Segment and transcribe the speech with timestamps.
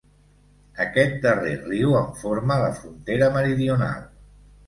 [0.85, 4.03] Aquest darrer riu en forma la frontera meridional.